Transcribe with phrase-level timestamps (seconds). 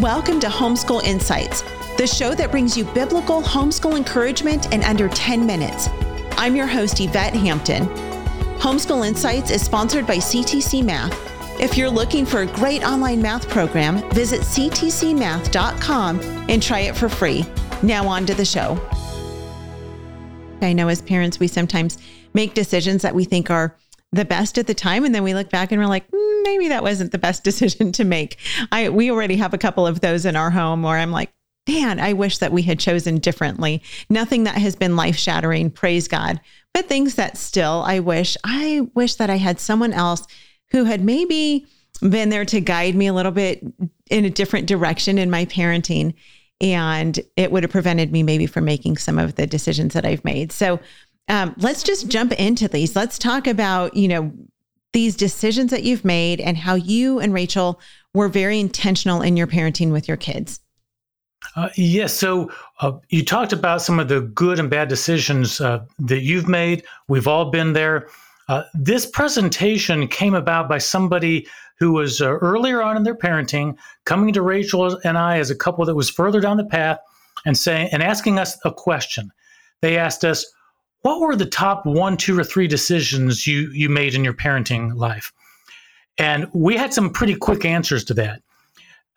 [0.00, 1.62] Welcome to Homeschool Insights,
[1.96, 5.88] the show that brings you biblical homeschool encouragement in under 10 minutes.
[6.32, 7.86] I'm your host, Yvette Hampton.
[8.58, 11.18] Homeschool Insights is sponsored by CTC Math.
[11.58, 17.08] If you're looking for a great online math program, visit ctcmath.com and try it for
[17.08, 17.46] free.
[17.82, 18.78] Now, on to the show.
[20.60, 21.96] I know as parents, we sometimes
[22.34, 23.74] make decisions that we think are
[24.12, 26.68] the best at the time, and then we look back and we're like, mm, maybe
[26.68, 28.38] that wasn't the best decision to make.
[28.72, 31.32] I we already have a couple of those in our home where I'm like,
[31.68, 33.82] man, I wish that we had chosen differently.
[34.08, 36.40] Nothing that has been life shattering, praise God,
[36.72, 40.26] but things that still I wish I wish that I had someone else
[40.70, 41.66] who had maybe
[42.00, 43.64] been there to guide me a little bit
[44.10, 46.14] in a different direction in my parenting
[46.60, 50.24] and it would have prevented me maybe from making some of the decisions that I've
[50.24, 50.52] made.
[50.52, 50.80] So
[51.28, 52.96] um, let's just jump into these.
[52.96, 54.32] Let's talk about, you know,
[54.92, 57.80] these decisions that you've made and how you and Rachael
[58.14, 60.60] were very intentional in your parenting with your kids.
[61.54, 62.12] Uh, yes.
[62.14, 62.50] So
[62.80, 66.84] uh, you talked about some of the good and bad decisions uh, that you've made.
[67.08, 68.08] We've all been there.
[68.48, 71.46] Uh, this presentation came about by somebody
[71.78, 75.56] who was uh, earlier on in their parenting, coming to Rachael and I as a
[75.56, 76.98] couple that was further down the path,
[77.44, 79.30] and saying and asking us a question.
[79.82, 80.46] They asked us,
[81.02, 84.96] what were the top one, two, or three decisions you you made in your parenting
[84.96, 85.32] life?
[86.18, 88.42] And we had some pretty quick answers to that.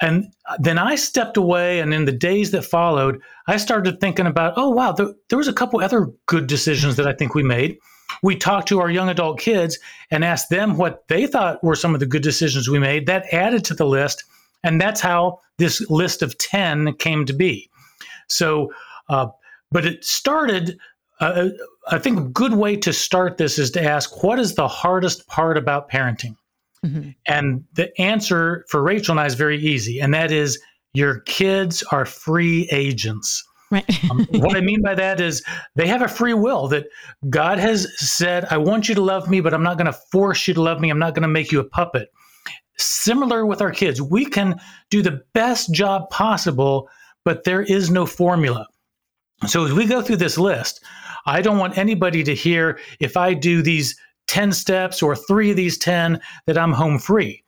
[0.01, 4.53] And then I stepped away, and in the days that followed, I started thinking about,
[4.55, 7.77] oh wow, there, there was a couple other good decisions that I think we made.
[8.23, 9.77] We talked to our young adult kids
[10.09, 13.07] and asked them what they thought were some of the good decisions we made.
[13.07, 14.23] That added to the list,
[14.63, 17.69] and that's how this list of ten came to be.
[18.27, 18.71] So,
[19.09, 19.27] uh,
[19.71, 20.79] but it started
[21.19, 21.49] uh,
[21.87, 25.27] I think a good way to start this is to ask what is the hardest
[25.27, 26.35] part about parenting?
[26.85, 27.09] Mm-hmm.
[27.27, 30.59] And the answer for Rachael and I is very easy, and that is
[30.93, 33.45] your kids are free agents.
[33.71, 33.85] Right.
[34.09, 35.43] um, what I mean by that is
[35.75, 36.87] they have a free will that
[37.29, 40.47] God has said, I want you to love me, but I'm not going to force
[40.47, 40.89] you to love me.
[40.89, 42.09] I'm not going to make you a puppet.
[42.77, 46.89] Similar with our kids, we can do the best job possible,
[47.25, 48.67] but there is no formula.
[49.47, 50.83] So as we go through this list,
[51.25, 53.95] I don't want anybody to hear if I do these
[54.27, 57.43] 10 steps or three of these 10 that I'm home free.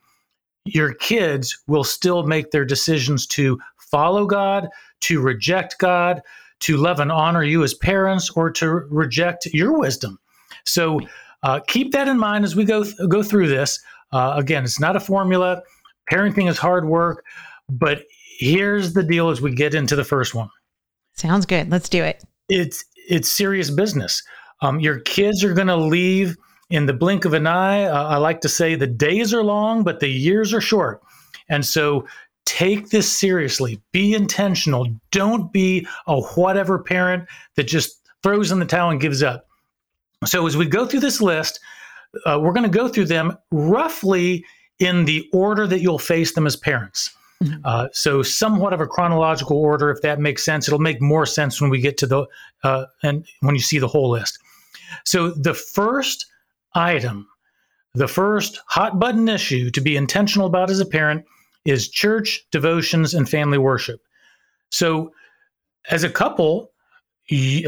[0.64, 4.68] Your kids will still make their decisions to follow God,
[5.02, 6.22] to reject God,
[6.60, 10.18] to love and honor you as parents, or to reject your wisdom.
[10.64, 11.00] So
[11.42, 13.80] uh, keep that in mind as we go th- go through this.
[14.12, 15.62] Uh, again, it's not a formula.
[16.10, 17.24] Parenting is hard work,
[17.68, 18.04] but
[18.38, 20.48] here's the deal: as we get into the first one.
[21.14, 21.70] Sounds good.
[21.70, 22.22] Let's do it.
[22.48, 24.22] It's it's serious business.
[24.62, 26.36] Um, your kids are going to leave
[26.70, 27.84] in the blink of an eye.
[27.84, 31.02] Uh, I like to say the days are long, but the years are short.
[31.50, 32.06] And so
[32.46, 33.82] take this seriously.
[33.92, 34.86] Be intentional.
[35.10, 39.46] Don't be a whatever parent that just throws in the towel and gives up.
[40.24, 41.60] So as we go through this list,
[42.24, 44.42] uh, we're going to go through them roughly
[44.78, 47.14] in the order that you'll face them as parents.
[47.64, 50.68] Uh, so somewhat of a chronological order, if that makes sense.
[50.68, 52.26] It'll make more sense when we get to the
[52.62, 54.38] uh, and when you see the whole list.
[55.04, 56.26] So the first
[56.74, 57.28] item,
[57.94, 61.24] the first hot button issue to be intentional about as a parent
[61.64, 64.00] is church devotions and family worship.
[64.70, 65.12] So
[65.90, 66.70] as a couple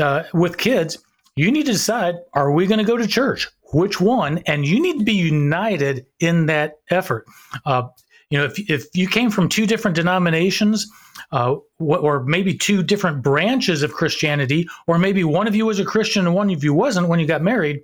[0.00, 0.98] uh, with kids,
[1.36, 3.48] you need to decide: Are we going to go to church?
[3.72, 4.38] Which one?
[4.46, 7.26] And you need to be united in that effort.
[7.66, 7.88] Uh,
[8.30, 10.90] you know, if, if you came from two different denominations,
[11.32, 15.84] uh, or maybe two different branches of Christianity, or maybe one of you was a
[15.84, 17.80] Christian and one of you wasn't when you got married,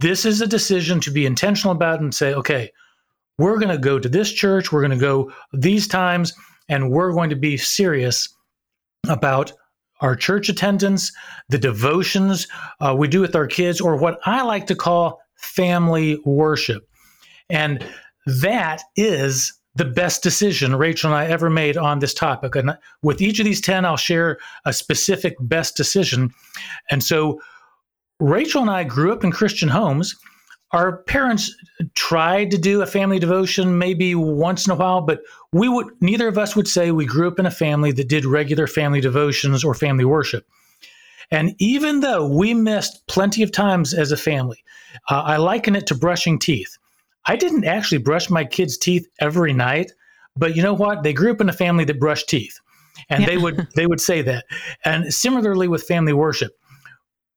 [0.00, 2.70] this is a decision to be intentional about and say, okay,
[3.38, 6.32] we're going to go to this church, we're going to go these times,
[6.68, 8.28] and we're going to be serious
[9.08, 9.52] about
[10.00, 11.12] our church attendance,
[11.48, 12.48] the devotions
[12.80, 16.88] uh, we do with our kids, or what I like to call family worship.
[17.48, 17.86] And
[18.26, 22.56] that is the best decision Rachael and I ever made on this topic.
[22.56, 26.30] And with each of these 10, I'll share a specific best decision.
[26.90, 27.40] And so
[28.20, 30.14] Rachael and I grew up in Christian homes.
[30.72, 31.54] Our parents
[31.94, 35.20] tried to do a family devotion maybe once in a while, but
[35.52, 38.24] we would neither of us would say we grew up in a family that did
[38.24, 40.46] regular family devotions or family worship.
[41.30, 44.62] And even though we missed plenty of times as a family,
[45.10, 46.76] uh, I liken it to brushing teeth.
[47.26, 49.92] I didn't actually brush my kids' teeth every night,
[50.36, 51.02] but you know what?
[51.02, 52.58] They grew up in a family that brushed teeth.
[53.08, 53.26] And yeah.
[53.26, 54.44] they would they would say that.
[54.84, 56.52] And similarly with family worship,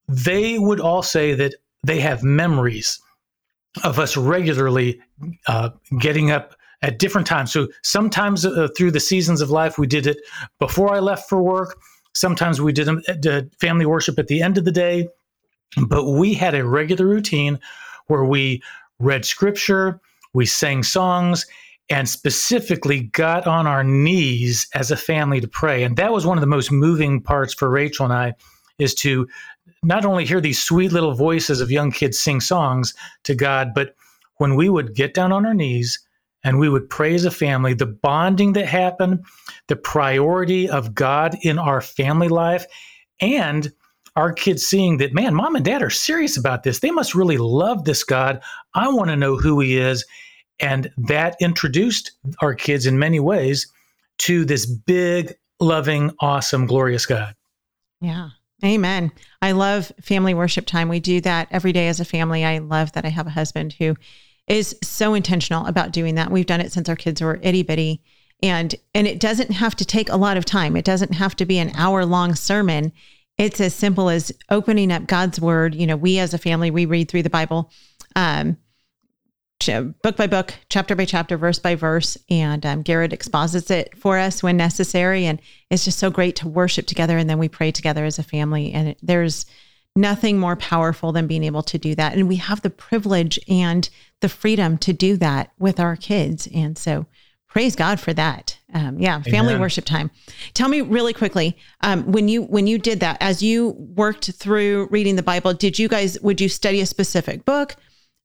[0.07, 2.99] they would all say that they have memories
[3.83, 5.01] of us regularly
[5.47, 7.51] uh, getting up at different times.
[7.51, 10.17] So sometimes uh, through the seasons of life, we did it
[10.59, 11.77] before I left for work.
[12.13, 12.87] Sometimes we did,
[13.19, 15.09] did family worship at the end of the day.
[15.87, 17.59] But we had a regular routine
[18.07, 18.61] where we
[18.99, 19.99] read scripture,
[20.33, 21.45] we sang songs,
[21.89, 25.83] and specifically got on our knees as a family to pray.
[25.83, 28.33] And that was one of the most moving parts for Rachael and I
[28.79, 29.27] is to
[29.83, 32.93] not only hear these sweet little voices of young kids sing songs
[33.23, 33.95] to God, but
[34.37, 35.99] when we would get down on our knees
[36.43, 39.23] and we would pray as a family, the bonding that happened,
[39.67, 42.65] the priority of God in our family life,
[43.19, 43.71] and
[44.15, 46.79] our kids seeing that, man, mom and dad are serious about this.
[46.79, 48.41] They must really love this God.
[48.73, 50.05] I want to know who he is.
[50.59, 53.71] And that introduced our kids in many ways
[54.19, 57.35] to this big, loving, awesome, glorious God.
[57.99, 58.29] Yeah.
[58.63, 59.11] Amen.
[59.41, 60.87] I love family worship time.
[60.87, 62.45] We do that every day as a family.
[62.45, 63.95] I love that I have a husband who
[64.47, 66.31] is so intentional about doing that.
[66.31, 68.01] We've done it since our kids were itty bitty.
[68.41, 70.75] And and it doesn't have to take a lot of time.
[70.75, 72.91] It doesn't have to be an hour long sermon.
[73.37, 75.75] It's as simple as opening up God's word.
[75.75, 77.71] You know, we as a family, we read through the Bible.
[78.15, 78.57] Um,
[80.03, 82.17] book by book, chapter by chapter, verse by verse.
[82.29, 85.25] And um, Garrett exposits it for us when necessary.
[85.25, 87.17] And it's just so great to worship together.
[87.17, 88.71] And then we pray together as a family.
[88.71, 89.45] And it, there's
[89.95, 92.13] nothing more powerful than being able to do that.
[92.13, 93.89] And we have the privilege and
[94.21, 96.47] the freedom to do that with our kids.
[96.53, 97.05] And so
[97.47, 98.54] praise God for that.
[98.73, 99.61] Um, yeah, family Amen.
[99.61, 100.09] worship time.
[100.53, 104.87] Tell me really quickly um, when you when you did that, as you worked through
[104.89, 107.75] reading the Bible, did you guys would you study a specific book?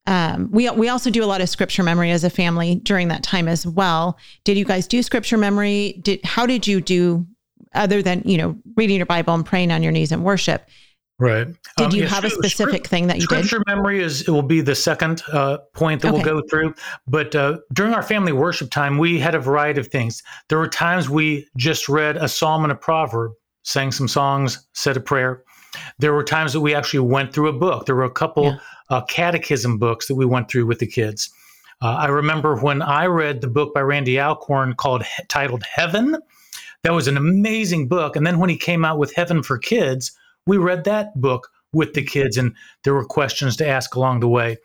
[0.06, 3.22] Um, we we also do a lot of scripture memory as a family during that
[3.22, 4.18] time as well.
[4.44, 6.00] Did you guys do scripture memory?
[6.02, 7.26] Did how did you do
[7.74, 10.68] other than you know reading your Bible and praying on your knees and worship?
[11.20, 11.46] Right.
[11.76, 13.48] Did um, you yeah, have a specific thing that you scripture did?
[13.48, 16.16] Scripture memory is it will be the second uh, point that okay.
[16.16, 16.74] we'll go through.
[17.06, 20.22] But uh, during our family worship time, we had a variety of things.
[20.48, 23.32] There were times we just read a psalm and a proverb,
[23.64, 25.44] sang some songs, said a prayer.
[25.98, 27.84] There were times that we actually went through a book.
[27.84, 28.58] There were a couple yeah.
[28.88, 31.28] uh, catechism books that we went through with the kids.
[31.82, 36.16] Uh, I remember when I read the book by Randy Alcorn called titled Heaven.
[36.82, 38.16] That was an amazing book.
[38.16, 40.12] And then when he came out with Heaven for Kids,
[40.50, 44.28] we read that book with the kids, and there were questions to ask along the
[44.28, 44.56] way.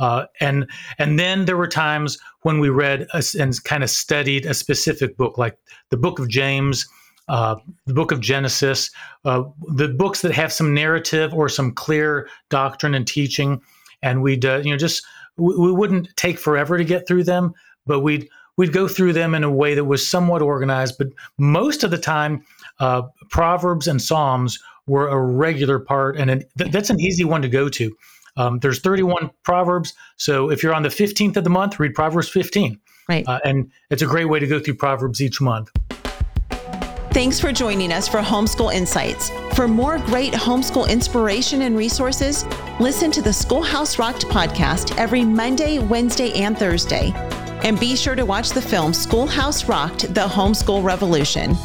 [0.00, 0.68] Uh, and
[0.98, 5.16] and then there were times when we read a, and kind of studied a specific
[5.16, 5.56] book, like
[5.90, 6.88] the Book of James,
[7.28, 7.54] uh,
[7.86, 8.90] the Book of Genesis,
[9.24, 9.44] uh,
[9.76, 13.60] the books that have some narrative or some clear doctrine and teaching.
[14.02, 15.06] And we'd uh, you know just
[15.36, 17.54] we, we wouldn't take forever to get through them,
[17.86, 20.98] but we'd we'd go through them in a way that was somewhat organized.
[20.98, 22.44] But most of the time,
[22.80, 24.58] uh, Proverbs and Psalms
[24.88, 27.96] were a regular part, and it, th- that's an easy one to go to.
[28.36, 32.28] Um, there's 31 proverbs, so if you're on the 15th of the month, read Proverbs
[32.28, 32.78] 15.
[33.08, 35.70] Right, uh, and it's a great way to go through Proverbs each month.
[37.12, 39.30] Thanks for joining us for Homeschool Insights.
[39.54, 42.44] For more great homeschool inspiration and resources,
[42.78, 47.10] listen to the Schoolhouse Rocked podcast every Monday, Wednesday, and Thursday.
[47.64, 51.56] And be sure to watch the film Schoolhouse Rocked The Homeschool Revolution.